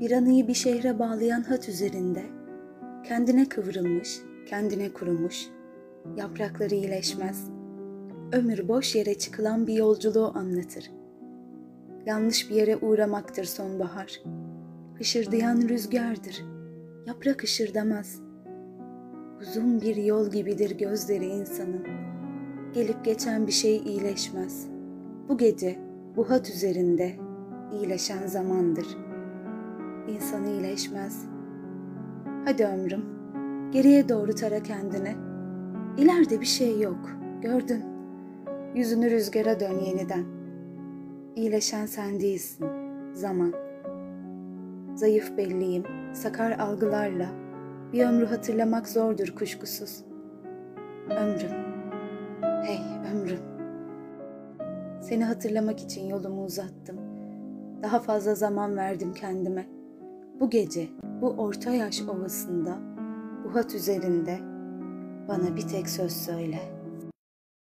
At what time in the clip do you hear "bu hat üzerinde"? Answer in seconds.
26.16-27.12, 63.44-64.38